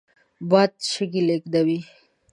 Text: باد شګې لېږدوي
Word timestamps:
باد 0.49 0.71
شګې 0.91 1.21
لېږدوي 1.27 1.79